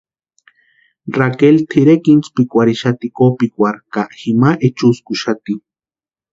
Raqueli 1.17 1.59
tʼirekwa 1.69 2.09
intsïpikwarhixati 2.15 3.07
kopikwarhu 3.17 3.81
ka 3.93 4.03
jima 4.19 4.49
echuskuxati. 4.65 5.53